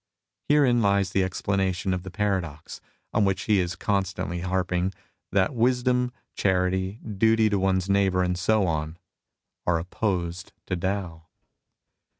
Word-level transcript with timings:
Herein 0.49 0.81
lies 0.81 1.11
the 1.11 1.21
explana 1.21 1.75
tion 1.75 1.93
of 1.93 2.01
the 2.01 2.09
paradox, 2.09 2.81
on 3.13 3.23
which 3.23 3.43
he 3.43 3.59
is 3.59 3.75
constantly 3.75 4.39
harping, 4.39 4.93
that 5.31 5.53
wisdom, 5.53 6.11
charity, 6.33 6.93
duty 7.03 7.51
to 7.51 7.59
one's 7.59 7.87
neighbour 7.87 8.23
and 8.23 8.35
so 8.35 8.65
on, 8.65 8.97
are 9.67 9.77
opposed 9.77 10.53
to 10.65 10.75
Tao. 10.75 11.27